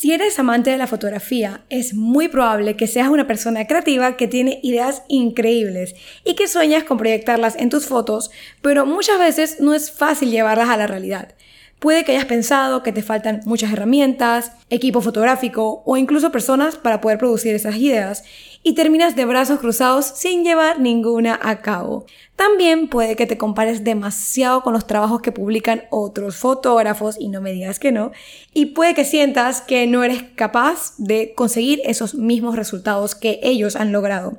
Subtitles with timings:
[0.00, 4.28] Si eres amante de la fotografía, es muy probable que seas una persona creativa que
[4.28, 8.30] tiene ideas increíbles y que sueñas con proyectarlas en tus fotos,
[8.62, 11.34] pero muchas veces no es fácil llevarlas a la realidad.
[11.80, 17.02] Puede que hayas pensado que te faltan muchas herramientas, equipo fotográfico o incluso personas para
[17.02, 18.24] poder producir esas ideas
[18.62, 22.04] y terminas de brazos cruzados sin llevar ninguna a cabo.
[22.36, 27.40] También puede que te compares demasiado con los trabajos que publican otros fotógrafos y no
[27.40, 28.12] me digas que no,
[28.52, 33.76] y puede que sientas que no eres capaz de conseguir esos mismos resultados que ellos
[33.76, 34.38] han logrado.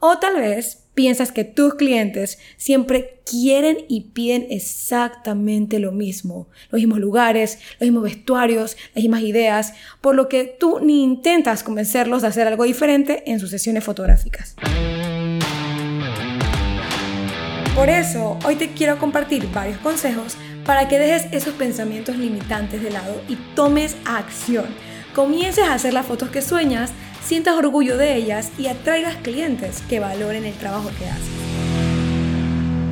[0.00, 6.80] O tal vez piensas que tus clientes siempre quieren y piden exactamente lo mismo, los
[6.80, 12.22] mismos lugares, los mismos vestuarios, las mismas ideas, por lo que tú ni intentas convencerlos
[12.22, 14.56] de hacer algo diferente en sus sesiones fotográficas.
[17.74, 22.90] Por eso, hoy te quiero compartir varios consejos para que dejes esos pensamientos limitantes de
[22.90, 24.66] lado y tomes acción.
[25.12, 26.92] Comiences a hacer las fotos que sueñas
[27.24, 31.24] sientas orgullo de ellas y atraigas clientes que valoren el trabajo que haces.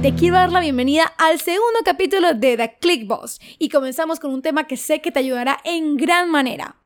[0.00, 4.32] Te quiero dar la bienvenida al segundo capítulo de The Click Boss y comenzamos con
[4.32, 6.76] un tema que sé que te ayudará en gran manera.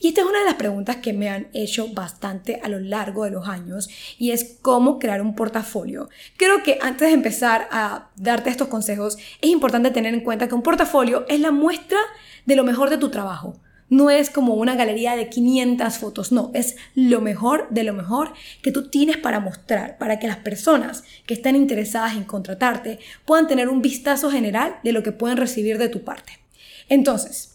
[0.00, 3.24] Y esta es una de las preguntas que me han hecho bastante a lo largo
[3.24, 6.08] de los años y es cómo crear un portafolio.
[6.36, 10.54] Creo que antes de empezar a darte estos consejos es importante tener en cuenta que
[10.54, 11.98] un portafolio es la muestra
[12.46, 13.60] de lo mejor de tu trabajo.
[13.90, 18.32] No es como una galería de 500 fotos, no, es lo mejor de lo mejor
[18.62, 23.46] que tú tienes para mostrar, para que las personas que están interesadas en contratarte puedan
[23.46, 26.40] tener un vistazo general de lo que pueden recibir de tu parte.
[26.88, 27.54] Entonces,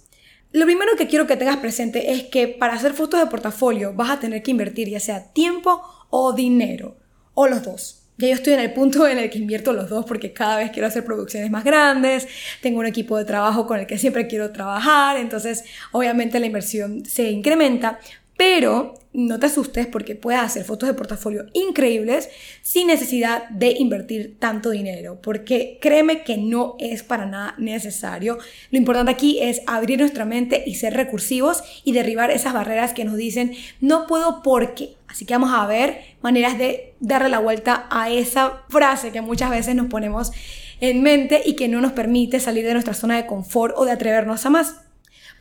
[0.52, 4.10] lo primero que quiero que tengas presente es que para hacer fotos de portafolio vas
[4.10, 6.98] a tener que invertir ya sea tiempo o dinero,
[7.36, 7.99] o los dos.
[8.20, 10.72] Ya yo estoy en el punto en el que invierto los dos porque cada vez
[10.72, 12.28] quiero hacer producciones más grandes,
[12.62, 17.06] tengo un equipo de trabajo con el que siempre quiero trabajar, entonces obviamente la inversión
[17.06, 17.98] se incrementa,
[18.36, 22.30] pero no te asustes porque puedes hacer fotos de portafolio increíbles
[22.62, 28.38] sin necesidad de invertir tanto dinero, porque créeme que no es para nada necesario.
[28.70, 33.06] Lo importante aquí es abrir nuestra mente y ser recursivos y derribar esas barreras que
[33.06, 34.96] nos dicen no puedo porque.
[35.08, 39.50] Así que vamos a ver maneras de darle la vuelta a esa frase que muchas
[39.50, 40.32] veces nos ponemos
[40.82, 43.92] en mente y que no nos permite salir de nuestra zona de confort o de
[43.92, 44.76] atrevernos a más.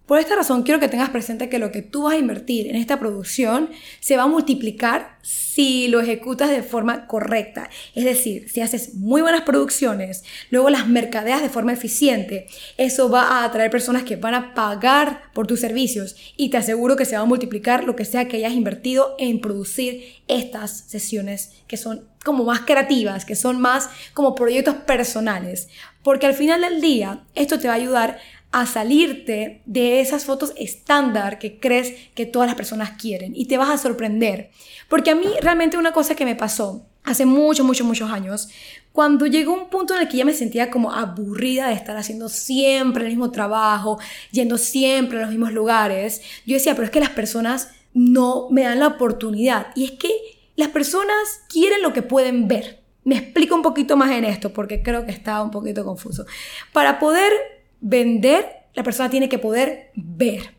[0.08, 2.76] Por esta razón quiero que tengas presente que lo que tú vas a invertir en
[2.76, 3.68] esta producción
[4.00, 7.68] se va a multiplicar si lo ejecutas de forma correcta.
[7.94, 12.46] Es decir, si haces muy buenas producciones, luego las mercadeas de forma eficiente,
[12.78, 16.96] eso va a atraer personas que van a pagar por tus servicios y te aseguro
[16.96, 21.52] que se va a multiplicar lo que sea que hayas invertido en producir estas sesiones
[21.66, 25.68] que son como más creativas, que son más como proyectos personales.
[26.02, 28.18] Porque al final del día, esto te va a ayudar
[28.50, 33.58] a salirte de esas fotos estándar que crees que todas las personas quieren y te
[33.58, 34.50] vas a sorprender.
[34.88, 38.48] Porque a mí realmente una cosa que me pasó hace muchos, muchos, muchos años,
[38.92, 42.28] cuando llegó un punto en el que ya me sentía como aburrida de estar haciendo
[42.28, 43.98] siempre el mismo trabajo,
[44.30, 48.62] yendo siempre a los mismos lugares, yo decía, pero es que las personas no me
[48.62, 49.68] dan la oportunidad.
[49.74, 50.10] Y es que
[50.56, 52.82] las personas quieren lo que pueden ver.
[53.04, 56.26] Me explico un poquito más en esto porque creo que estaba un poquito confuso.
[56.72, 57.32] Para poder
[57.80, 60.54] vender, la persona tiene que poder ver.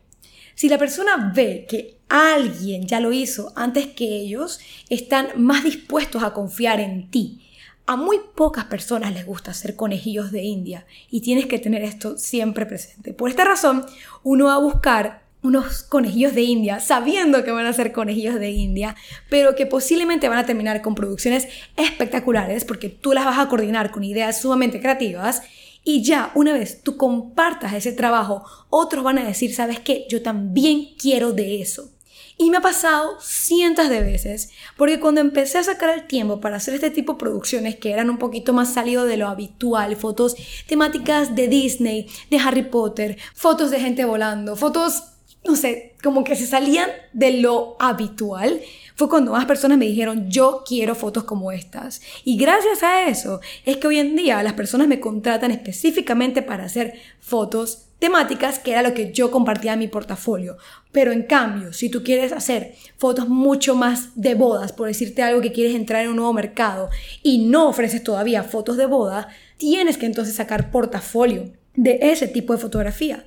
[0.54, 4.60] Si la persona ve que alguien ya lo hizo antes que ellos,
[4.90, 7.46] están más dispuestos a confiar en ti.
[7.86, 12.18] A muy pocas personas les gusta ser conejillos de India y tienes que tener esto
[12.18, 13.14] siempre presente.
[13.14, 13.86] Por esta razón,
[14.22, 18.50] uno va a buscar unos conejillos de India, sabiendo que van a ser conejillos de
[18.50, 18.94] India,
[19.30, 23.90] pero que posiblemente van a terminar con producciones espectaculares porque tú las vas a coordinar
[23.90, 25.42] con ideas sumamente creativas
[25.84, 30.06] y ya, una vez tú compartas ese trabajo, otros van a decir, ¿sabes qué?
[30.08, 31.90] Yo también quiero de eso.
[32.36, 36.56] Y me ha pasado cientos de veces, porque cuando empecé a sacar el tiempo para
[36.56, 40.36] hacer este tipo de producciones que eran un poquito más salido de lo habitual, fotos
[40.66, 45.02] temáticas de Disney, de Harry Potter, fotos de gente volando, fotos,
[45.44, 48.60] no sé, como que se salían de lo habitual,
[49.00, 52.02] fue cuando más personas me dijeron, yo quiero fotos como estas.
[52.22, 56.64] Y gracias a eso es que hoy en día las personas me contratan específicamente para
[56.64, 60.58] hacer fotos temáticas, que era lo que yo compartía en mi portafolio.
[60.92, 65.40] Pero en cambio, si tú quieres hacer fotos mucho más de bodas, por decirte algo
[65.40, 66.90] que quieres entrar en un nuevo mercado
[67.22, 72.52] y no ofreces todavía fotos de boda, tienes que entonces sacar portafolio de ese tipo
[72.52, 73.24] de fotografía.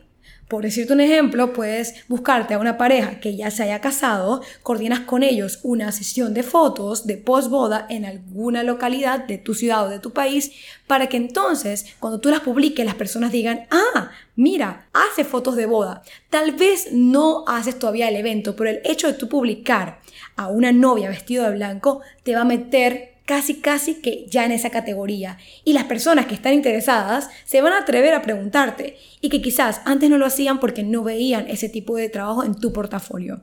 [0.54, 5.00] Por decirte un ejemplo, puedes buscarte a una pareja que ya se haya casado, coordinas
[5.00, 9.90] con ellos una sesión de fotos de posboda en alguna localidad de tu ciudad o
[9.90, 10.52] de tu país,
[10.86, 15.66] para que entonces cuando tú las publiques las personas digan, ah, mira, hace fotos de
[15.66, 16.04] boda.
[16.30, 20.02] Tal vez no haces todavía el evento, pero el hecho de tú publicar
[20.36, 24.52] a una novia vestida de blanco te va a meter casi casi que ya en
[24.52, 25.38] esa categoría.
[25.64, 29.82] Y las personas que están interesadas se van a atrever a preguntarte y que quizás
[29.86, 33.42] antes no lo hacían porque no veían ese tipo de trabajo en tu portafolio.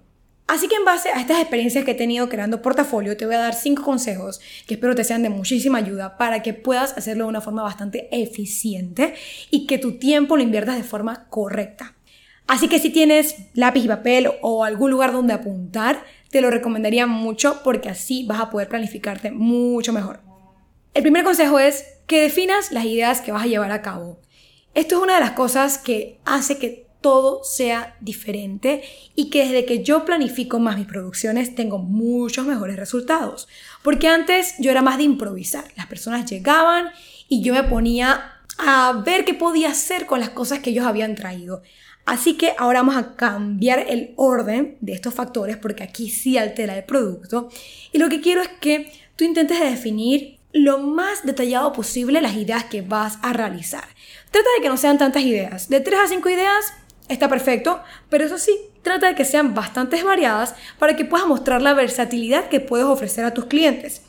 [0.51, 3.39] Así que en base a estas experiencias que he tenido creando portafolio, te voy a
[3.39, 7.31] dar cinco consejos que espero te sean de muchísima ayuda para que puedas hacerlo de
[7.31, 9.15] una forma bastante eficiente
[9.53, 11.95] y que tu tiempo lo inviertas de forma correcta.
[12.49, 17.07] Así que si tienes lápiz y papel o algún lugar donde apuntar, te lo recomendaría
[17.07, 20.21] mucho porque así vas a poder planificarte mucho mejor.
[20.95, 24.21] El primer consejo es que definas las ideas que vas a llevar a cabo.
[24.75, 28.83] Esto es una de las cosas que hace que todo sea diferente
[29.15, 33.49] y que desde que yo planifico más mis producciones tengo muchos mejores resultados.
[33.83, 35.65] Porque antes yo era más de improvisar.
[35.77, 36.91] Las personas llegaban
[37.29, 41.15] y yo me ponía a ver qué podía hacer con las cosas que ellos habían
[41.15, 41.63] traído.
[42.07, 46.77] Así que ahora vamos a cambiar el orden de estos factores porque aquí sí altera
[46.77, 47.49] el producto.
[47.93, 52.65] Y lo que quiero es que tú intentes definir lo más detallado posible las ideas
[52.65, 53.85] que vas a realizar.
[54.31, 55.69] Trata de que no sean tantas ideas.
[55.69, 56.73] De 3 a 5 ideas
[57.09, 61.63] está perfecto, pero eso sí, trata de que sean bastante variadas para que puedas mostrar
[61.63, 64.03] la versatilidad que puedes ofrecer a tus clientes.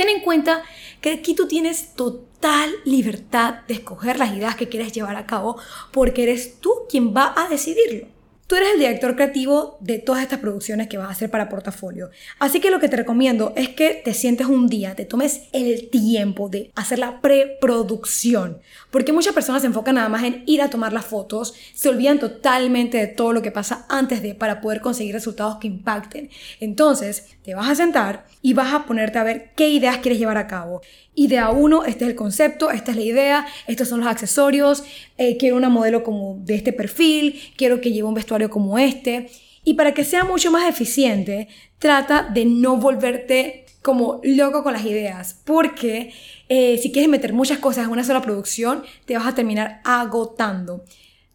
[0.00, 0.62] Ten en cuenta
[1.02, 5.58] que aquí tú tienes total libertad de escoger las ideas que quieres llevar a cabo
[5.92, 8.06] porque eres tú quien va a decidirlo.
[8.50, 12.10] Tú eres el director creativo de todas estas producciones que vas a hacer para portafolio.
[12.40, 15.88] Así que lo que te recomiendo es que te sientes un día, te tomes el
[15.88, 18.58] tiempo de hacer la preproducción.
[18.90, 22.18] Porque muchas personas se enfocan nada más en ir a tomar las fotos, se olvidan
[22.18, 26.28] totalmente de todo lo que pasa antes de para poder conseguir resultados que impacten.
[26.58, 30.38] Entonces, te vas a sentar y vas a ponerte a ver qué ideas quieres llevar
[30.38, 30.80] a cabo.
[31.14, 34.84] Idea 1, este es el concepto, esta es la idea, estos son los accesorios,
[35.18, 39.30] eh, quiero una modelo como de este perfil, quiero que lleve un vestuario como este.
[39.64, 41.48] Y para que sea mucho más eficiente,
[41.78, 46.12] trata de no volverte como loco con las ideas, porque
[46.48, 50.84] eh, si quieres meter muchas cosas en una sola producción, te vas a terminar agotando.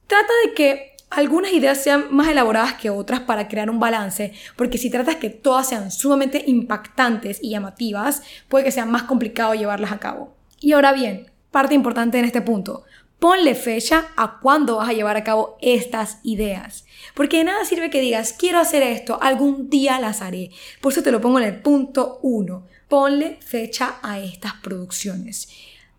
[0.08, 4.78] Trata de que algunas ideas sean más elaboradas que otras para crear un balance, porque
[4.78, 9.92] si tratas que todas sean sumamente impactantes y llamativas, puede que sea más complicado llevarlas
[9.92, 10.36] a cabo.
[10.60, 12.84] Y ahora bien, parte importante en este punto,
[13.20, 16.86] ponle fecha a cuándo vas a llevar a cabo estas ideas.
[17.14, 20.52] Porque de nada sirve que digas, quiero hacer esto, algún día las haré.
[20.82, 22.68] Por eso te lo pongo en el punto 1.
[22.88, 25.50] Ponle fecha a estas producciones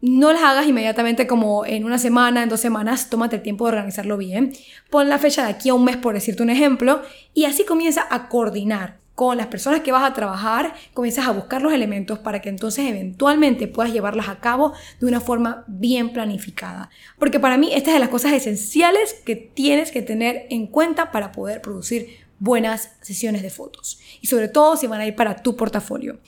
[0.01, 3.73] no las hagas inmediatamente como en una semana, en dos semanas, tómate el tiempo de
[3.73, 4.53] organizarlo bien.
[4.91, 7.03] Pon la fecha de aquí a un mes, por decirte un ejemplo,
[7.35, 11.63] y así comienza a coordinar con las personas que vas a trabajar, comienzas a buscar
[11.63, 16.91] los elementos para que entonces eventualmente puedas llevarlas a cabo de una forma bien planificada.
[17.19, 21.13] Porque para mí esta es de las cosas esenciales que tienes que tener en cuenta
[21.13, 23.99] para poder producir buenas sesiones de fotos.
[24.21, 26.19] Y sobre todo si van a ir para tu portafolio.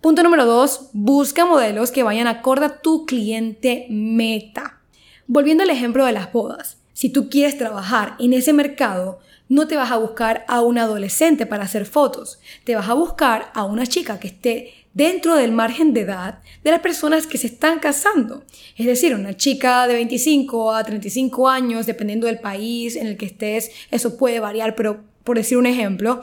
[0.00, 4.80] Punto número dos, busca modelos que vayan acorde a tu cliente meta.
[5.26, 9.18] Volviendo al ejemplo de las bodas, si tú quieres trabajar en ese mercado,
[9.48, 13.50] no te vas a buscar a un adolescente para hacer fotos, te vas a buscar
[13.54, 17.46] a una chica que esté dentro del margen de edad de las personas que se
[17.46, 18.44] están casando.
[18.76, 23.26] Es decir, una chica de 25 a 35 años, dependiendo del país en el que
[23.26, 26.20] estés, eso puede variar, pero por decir un ejemplo,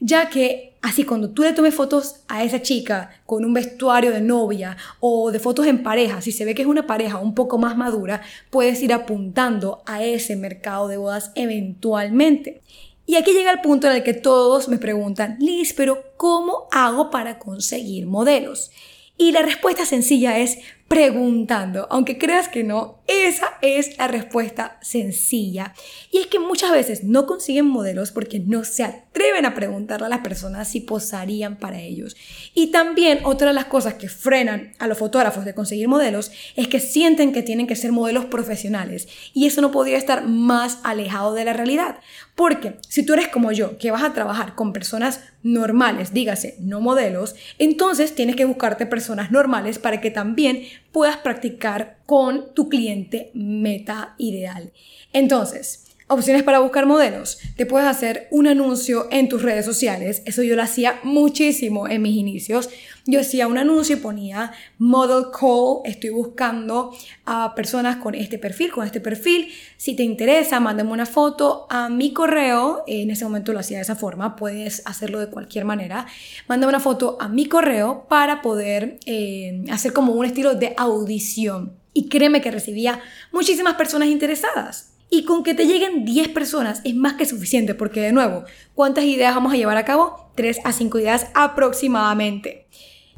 [0.00, 4.20] ya que así cuando tú le tomes fotos a esa chica con un vestuario de
[4.20, 7.58] novia o de fotos en pareja, si se ve que es una pareja un poco
[7.58, 12.62] más madura, puedes ir apuntando a ese mercado de bodas eventualmente.
[13.06, 17.10] Y aquí llega el punto en el que todos me preguntan, Liz, pero ¿cómo hago
[17.10, 18.70] para conseguir modelos?
[19.16, 20.58] Y la respuesta sencilla es
[20.90, 21.86] preguntando.
[21.88, 25.72] Aunque creas que no, esa es la respuesta sencilla.
[26.10, 30.08] Y es que muchas veces no consiguen modelos porque no se atreven a preguntarle a
[30.08, 32.16] las personas si posarían para ellos.
[32.54, 36.66] Y también otra de las cosas que frenan a los fotógrafos de conseguir modelos es
[36.66, 39.06] que sienten que tienen que ser modelos profesionales.
[39.32, 42.00] Y eso no podría estar más alejado de la realidad.
[42.34, 46.80] Porque si tú eres como yo, que vas a trabajar con personas normales, dígase, no
[46.80, 53.30] modelos, entonces tienes que buscarte personas normales para que también puedas practicar con tu cliente
[53.34, 54.72] meta ideal.
[55.12, 57.38] Entonces, Opciones para buscar modelos.
[57.54, 60.22] Te puedes hacer un anuncio en tus redes sociales.
[60.26, 62.68] Eso yo lo hacía muchísimo en mis inicios.
[63.06, 65.80] Yo hacía un anuncio y ponía model call.
[65.84, 66.92] Estoy buscando
[67.24, 69.48] a personas con este perfil, con este perfil.
[69.76, 72.84] Si te interesa, mándame una foto a mi correo.
[72.86, 74.36] En ese momento lo hacía de esa forma.
[74.36, 76.06] Puedes hacerlo de cualquier manera.
[76.48, 81.72] Mándame una foto a mi correo para poder eh, hacer como un estilo de audición.
[81.92, 83.00] Y créeme que recibía
[83.32, 84.92] muchísimas personas interesadas.
[85.12, 88.44] Y con que te lleguen 10 personas es más que suficiente, porque de nuevo,
[88.76, 90.30] ¿cuántas ideas vamos a llevar a cabo?
[90.36, 92.59] 3 a 5 ideas aproximadamente.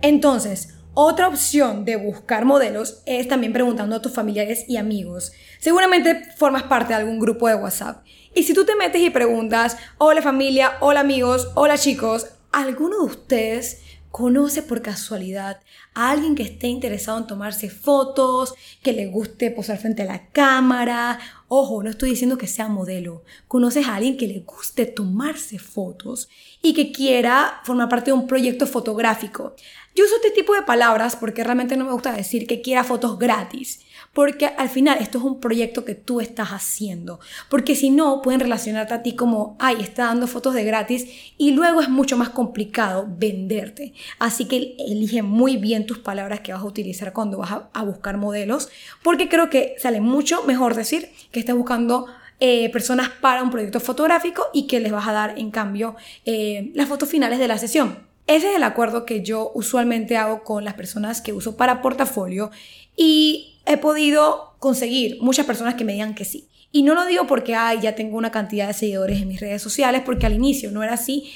[0.02, 5.32] Entonces, otra opción de buscar modelos es también preguntando a tus familiares y amigos.
[5.58, 8.04] Seguramente formas parte de algún grupo de WhatsApp.
[8.34, 13.04] Y si tú te metes y preguntas, hola familia, hola amigos, hola chicos, ¿alguno de
[13.04, 13.80] ustedes
[14.12, 15.60] conoce por casualidad
[15.94, 20.28] a alguien que esté interesado en tomarse fotos, que le guste posar frente a la
[20.28, 21.18] cámara.
[21.48, 23.24] Ojo, no estoy diciendo que sea modelo.
[23.48, 26.28] Conoces a alguien que le guste tomarse fotos
[26.60, 29.56] y que quiera formar parte de un proyecto fotográfico.
[29.94, 33.18] Yo uso este tipo de palabras porque realmente no me gusta decir que quiera fotos
[33.18, 33.80] gratis
[34.12, 38.40] porque al final esto es un proyecto que tú estás haciendo, porque si no pueden
[38.40, 41.06] relacionarte a ti como, ay, está dando fotos de gratis
[41.38, 43.94] y luego es mucho más complicado venderte.
[44.18, 48.16] Así que elige muy bien tus palabras que vas a utilizar cuando vas a, buscar
[48.16, 48.68] modelos,
[49.02, 52.06] porque creo que sale mucho mejor decir que estás buscando
[52.38, 56.70] eh, personas para un proyecto fotográfico y que les vas a dar en cambio eh,
[56.74, 58.12] las fotos finales de la sesión.
[58.28, 62.50] Ese es el acuerdo que yo usualmente hago con las personas que uso para portafolio
[62.96, 66.48] y he podido conseguir muchas personas que me digan que sí.
[66.70, 69.60] Y no lo digo porque, ay, ya tengo una cantidad de seguidores en mis redes
[69.60, 71.30] sociales, porque al inicio no era así,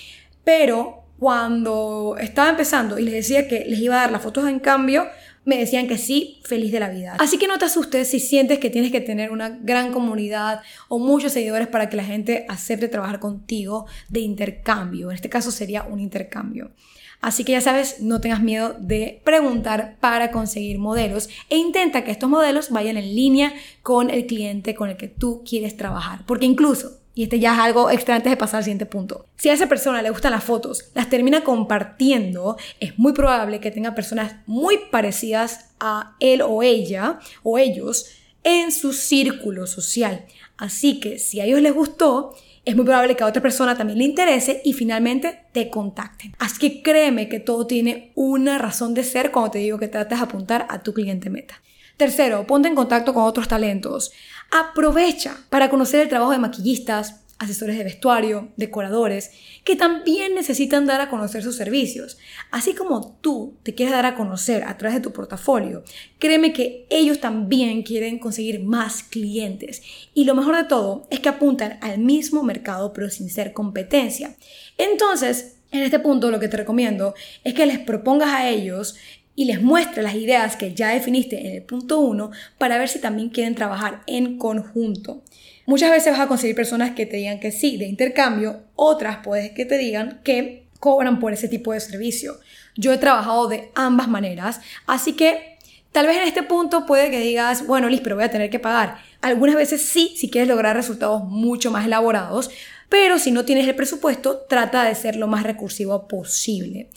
[0.45, 4.61] pero cuando estaba empezando y les decía que les iba a dar las fotos en
[4.61, 5.07] cambio,
[5.45, 7.17] me decían que sí, feliz de la vida.
[7.19, 10.99] Así que no te asustes si sientes que tienes que tener una gran comunidad o
[10.99, 15.11] muchos seguidores para que la gente acepte trabajar contigo de intercambio.
[15.11, 16.73] En este caso sería un intercambio.
[17.21, 22.11] Así que ya sabes, no tengas miedo de preguntar para conseguir modelos e intenta que
[22.11, 26.21] estos modelos vayan en línea con el cliente con el que tú quieres trabajar.
[26.27, 29.49] Porque incluso, y este ya es algo extra antes de pasar al siguiente punto, si
[29.49, 33.95] a esa persona le gustan las fotos, las termina compartiendo, es muy probable que tenga
[33.95, 38.07] personas muy parecidas a él o ella o ellos
[38.45, 40.27] en su círculo social.
[40.57, 42.35] Así que si a ellos les gustó,
[42.67, 46.35] es muy probable que a otra persona también le interese y finalmente te contacten.
[46.39, 50.19] Así que créeme que todo tiene una razón de ser cuando te digo que trates
[50.19, 51.63] de apuntar a tu cliente meta.
[51.97, 54.13] Tercero, ponte en contacto con otros talentos.
[54.51, 59.31] Aprovecha para conocer el trabajo de maquillistas, asesores de vestuario, decoradores,
[59.65, 62.19] que también necesitan dar a conocer sus servicios.
[62.51, 65.85] Así como tú te quieres dar a conocer a través de tu portafolio,
[66.19, 69.83] créeme que ellos también quieren conseguir más clientes.
[70.15, 74.37] Y lo mejor de todo es que apuntan al mismo mercado pero sin ser competencia.
[74.79, 77.15] Entonces, en este punto lo que te recomiendo
[77.45, 78.97] es que les propongas a ellos
[79.37, 82.99] y les muestres las ideas que ya definiste en el punto 1 para ver si
[82.99, 85.23] también quieren trabajar en conjunto.
[85.67, 89.53] Muchas veces vas a conseguir personas que te digan que sí de intercambio, otras puedes
[89.53, 92.39] que te digan que cobran por ese tipo de servicio.
[92.77, 95.59] Yo he trabajado de ambas maneras, así que
[95.93, 98.59] tal vez en este punto puede que digas, bueno, Liz, pero voy a tener que
[98.59, 98.99] pagar.
[99.21, 102.51] Algunas veces sí, si quieres lograr resultados mucho más elaborados,
[102.89, 106.89] pero si no tienes el presupuesto, trata de ser lo más recursivo posible.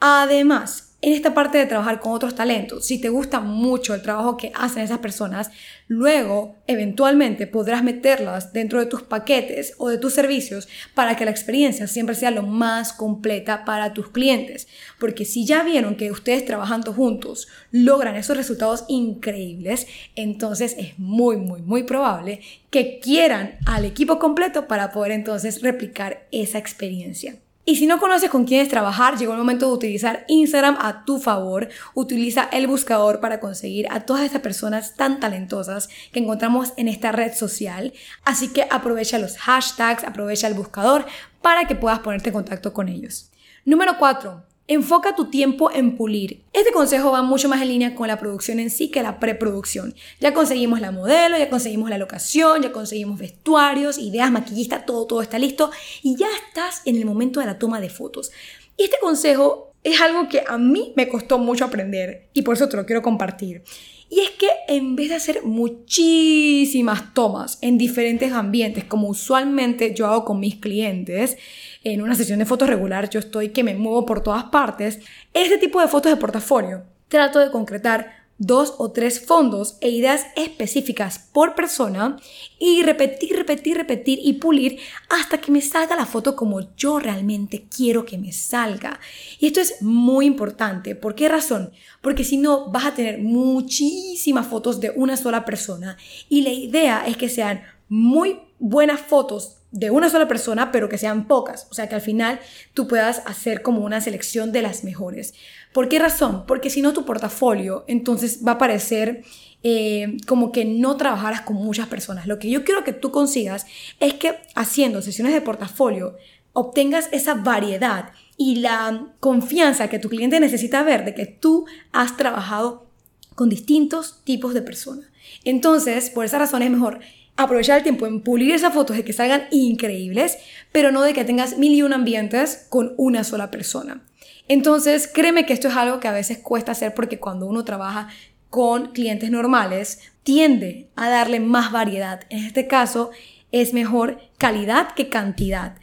[0.00, 4.36] Además, en esta parte de trabajar con otros talentos, si te gusta mucho el trabajo
[4.36, 5.50] que hacen esas personas,
[5.86, 11.30] luego eventualmente podrás meterlas dentro de tus paquetes o de tus servicios para que la
[11.30, 14.66] experiencia siempre sea lo más completa para tus clientes.
[14.98, 19.86] Porque si ya vieron que ustedes trabajando juntos logran esos resultados increíbles,
[20.16, 22.40] entonces es muy, muy, muy probable
[22.70, 27.36] que quieran al equipo completo para poder entonces replicar esa experiencia.
[27.68, 31.18] Y si no conoces con quiénes trabajar, llegó el momento de utilizar Instagram a tu
[31.18, 31.68] favor.
[31.92, 37.12] Utiliza el buscador para conseguir a todas estas personas tan talentosas que encontramos en esta
[37.12, 37.92] red social.
[38.24, 41.04] Así que aprovecha los hashtags, aprovecha el buscador
[41.42, 43.32] para que puedas ponerte en contacto con ellos.
[43.66, 44.47] Número 4.
[44.70, 46.42] Enfoca tu tiempo en pulir.
[46.52, 49.94] Este consejo va mucho más en línea con la producción en sí que la preproducción.
[50.20, 55.22] Ya conseguimos la modelo, ya conseguimos la locación, ya conseguimos vestuarios, ideas, maquillista, todo, todo
[55.22, 55.70] está listo
[56.02, 58.30] y ya estás en el momento de la toma de fotos.
[58.76, 62.76] Este consejo es algo que a mí me costó mucho aprender y por eso te
[62.76, 63.62] lo quiero compartir.
[64.10, 70.06] Y es que en vez de hacer muchísimas tomas en diferentes ambientes, como usualmente yo
[70.06, 71.36] hago con mis clientes,
[71.84, 75.00] en una sesión de fotos regular yo estoy que me muevo por todas partes,
[75.34, 80.26] este tipo de fotos de portafolio trato de concretar dos o tres fondos e ideas
[80.36, 82.16] específicas por persona
[82.58, 84.78] y repetir, repetir, repetir y pulir
[85.08, 89.00] hasta que me salga la foto como yo realmente quiero que me salga.
[89.40, 90.94] Y esto es muy importante.
[90.94, 91.72] ¿Por qué razón?
[92.00, 95.96] Porque si no vas a tener muchísimas fotos de una sola persona
[96.28, 100.98] y la idea es que sean muy buenas fotos de una sola persona, pero que
[100.98, 101.66] sean pocas.
[101.70, 102.40] O sea, que al final
[102.72, 105.34] tú puedas hacer como una selección de las mejores.
[105.72, 106.44] ¿Por qué razón?
[106.46, 109.22] Porque si no, tu portafolio entonces va a parecer
[109.62, 112.26] eh, como que no trabajaras con muchas personas.
[112.26, 113.66] Lo que yo quiero que tú consigas
[114.00, 116.16] es que haciendo sesiones de portafolio
[116.52, 122.16] obtengas esa variedad y la confianza que tu cliente necesita ver de que tú has
[122.16, 122.86] trabajado
[123.34, 125.06] con distintos tipos de personas.
[125.44, 127.00] Entonces, por esa razón es mejor
[127.36, 130.38] aprovechar el tiempo en pulir esas fotos de que salgan increíbles,
[130.72, 134.02] pero no de que tengas mil y un ambientes con una sola persona.
[134.48, 138.08] Entonces, créeme que esto es algo que a veces cuesta hacer porque cuando uno trabaja
[138.50, 142.20] con clientes normales, tiende a darle más variedad.
[142.30, 143.10] En este caso,
[143.52, 145.76] es mejor calidad que cantidad.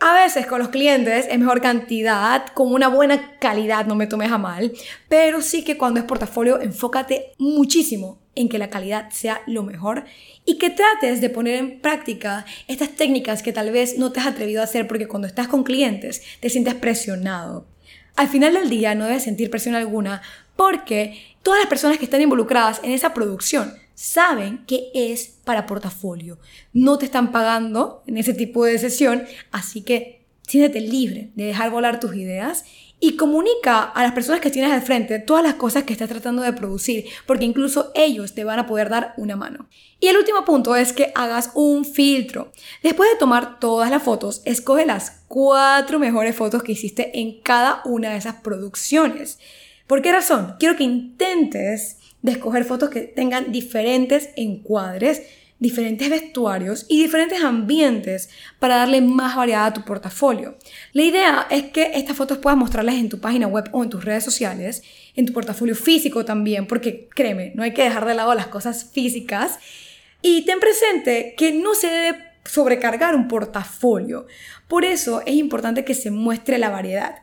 [0.00, 4.30] A veces con los clientes es mejor cantidad, con una buena calidad, no me tomes
[4.30, 4.72] a mal,
[5.08, 10.04] pero sí que cuando es portafolio, enfócate muchísimo en que la calidad sea lo mejor
[10.44, 14.28] y que trates de poner en práctica estas técnicas que tal vez no te has
[14.28, 17.66] atrevido a hacer porque cuando estás con clientes te sientes presionado.
[18.18, 20.22] Al final del día no debes sentir presión alguna
[20.56, 26.36] porque todas las personas que están involucradas en esa producción saben que es para portafolio.
[26.72, 29.22] No te están pagando en ese tipo de sesión,
[29.52, 32.64] así que siéntete libre de dejar volar tus ideas
[33.00, 36.42] y comunica a las personas que tienes al frente todas las cosas que estás tratando
[36.42, 39.68] de producir, porque incluso ellos te van a poder dar una mano.
[40.00, 42.52] Y el último punto es que hagas un filtro.
[42.82, 47.82] Después de tomar todas las fotos, escoge las cuatro mejores fotos que hiciste en cada
[47.84, 49.38] una de esas producciones.
[49.86, 50.56] ¿Por qué razón?
[50.58, 55.22] Quiero que intentes escoger fotos que tengan diferentes encuadres,
[55.58, 60.56] diferentes vestuarios y diferentes ambientes para darle más variedad a tu portafolio.
[60.92, 64.04] La idea es que estas fotos puedas mostrarlas en tu página web o en tus
[64.04, 64.82] redes sociales,
[65.16, 68.90] en tu portafolio físico también, porque créeme, no hay que dejar de lado las cosas
[68.92, 69.58] físicas.
[70.22, 74.26] Y ten presente que no se debe sobrecargar un portafolio.
[74.68, 77.16] Por eso es importante que se muestre la variedad.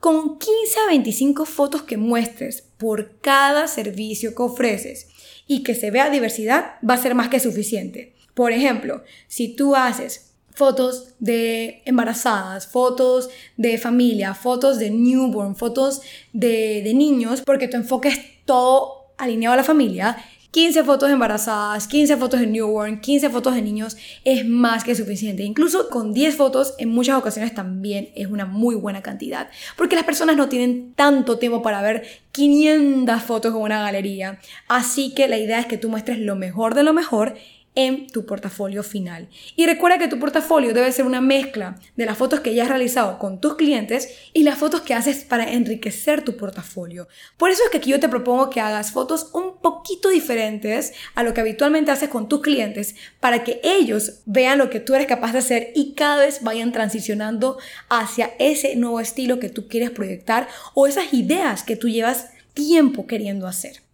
[0.00, 5.08] Con 15 a 25 fotos que muestres por cada servicio que ofreces
[5.46, 8.14] y que se vea diversidad, va a ser más que suficiente.
[8.32, 13.28] Por ejemplo, si tú haces fotos de embarazadas, fotos
[13.58, 16.00] de familia, fotos de newborn, fotos
[16.32, 20.16] de, de niños, porque tu enfoque es todo alineado a la familia,
[20.50, 25.44] 15 fotos embarazadas, 15 fotos de newborn, 15 fotos de niños es más que suficiente.
[25.44, 29.48] Incluso con 10 fotos en muchas ocasiones también es una muy buena cantidad.
[29.76, 34.40] Porque las personas no tienen tanto tiempo para ver 500 fotos en una galería.
[34.66, 37.36] Así que la idea es que tú muestres lo mejor de lo mejor
[37.74, 39.28] en tu portafolio final.
[39.54, 42.68] Y recuerda que tu portafolio debe ser una mezcla de las fotos que ya has
[42.68, 47.06] realizado con tus clientes y las fotos que haces para enriquecer tu portafolio.
[47.36, 51.22] Por eso es que aquí yo te propongo que hagas fotos un poquito diferentes a
[51.22, 55.06] lo que habitualmente haces con tus clientes para que ellos vean lo que tú eres
[55.06, 59.90] capaz de hacer y cada vez vayan transicionando hacia ese nuevo estilo que tú quieres
[59.90, 63.89] proyectar o esas ideas que tú llevas tiempo queriendo hacer.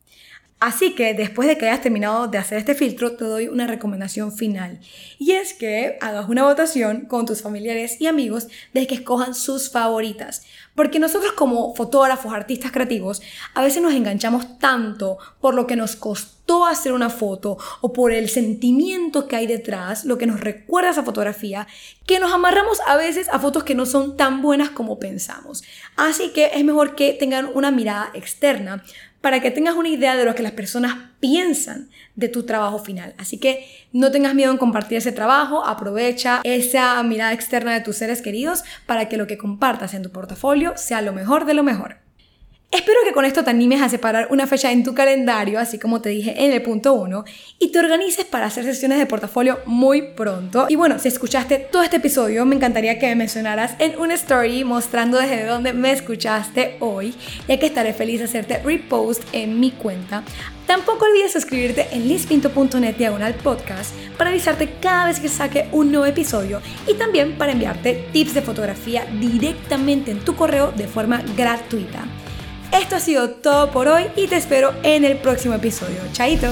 [0.59, 4.33] Así que después de que hayas terminado de hacer este filtro, te doy una recomendación
[4.33, 4.81] final.
[5.19, 9.71] Y es que hagas una votación con tus familiares y amigos de que escojan sus
[9.71, 10.45] favoritas.
[10.75, 13.21] Porque nosotros como fotógrafos, artistas creativos,
[13.53, 18.12] a veces nos enganchamos tanto por lo que nos costó hacer una foto o por
[18.12, 21.66] el sentimiento que hay detrás, lo que nos recuerda esa fotografía,
[22.07, 25.64] que nos amarramos a veces a fotos que no son tan buenas como pensamos.
[25.97, 28.83] Así que es mejor que tengan una mirada externa
[29.27, 33.12] para que tengas una idea de lo que las personas piensan de tu trabajo final.
[33.19, 37.97] Así que no tengas miedo en compartir ese trabajo, aprovecha esa mirada externa de tus
[37.97, 41.65] seres queridos para que lo que compartas en tu portafolio sea lo mejor de lo
[41.65, 42.06] mejor.
[42.72, 46.02] Espero que con esto te animes a separar una fecha en tu calendario, así como
[46.02, 47.24] te dije en el punto 1,
[47.61, 50.66] y te organices para hacer sesiones de portafolio muy pronto.
[50.68, 54.64] Y bueno, si escuchaste todo este episodio, me encantaría que me mencionaras en una story
[54.64, 57.14] mostrando desde dónde me escuchaste hoy,
[57.46, 60.24] ya que estaré feliz de hacerte repost en mi cuenta.
[60.66, 66.07] Tampoco olvides suscribirte en lispinto.net diagonal podcast para avisarte cada vez que saque un nuevo
[66.07, 72.05] episodio y también para enviarte tips de fotografía directamente en tu correo de forma gratuita.
[72.81, 75.97] Esto ha sido todo por hoy y te espero en el próximo episodio.
[76.12, 76.49] Chaito.